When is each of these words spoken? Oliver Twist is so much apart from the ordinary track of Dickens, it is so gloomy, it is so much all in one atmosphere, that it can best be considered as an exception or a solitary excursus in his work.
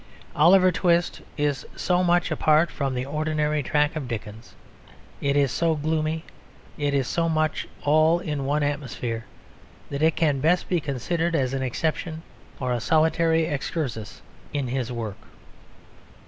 Oliver 0.35 0.71
Twist 0.71 1.21
is 1.37 1.63
so 1.75 2.03
much 2.03 2.31
apart 2.31 2.71
from 2.71 2.95
the 2.95 3.05
ordinary 3.05 3.61
track 3.61 3.95
of 3.95 4.07
Dickens, 4.07 4.55
it 5.21 5.37
is 5.37 5.51
so 5.51 5.75
gloomy, 5.75 6.23
it 6.75 6.95
is 6.95 7.07
so 7.07 7.29
much 7.29 7.67
all 7.83 8.17
in 8.19 8.43
one 8.45 8.63
atmosphere, 8.63 9.25
that 9.91 10.01
it 10.01 10.15
can 10.15 10.39
best 10.39 10.67
be 10.67 10.79
considered 10.81 11.35
as 11.35 11.53
an 11.53 11.61
exception 11.61 12.23
or 12.59 12.73
a 12.73 12.79
solitary 12.81 13.45
excursus 13.45 14.23
in 14.51 14.69
his 14.69 14.91
work. 14.91 15.19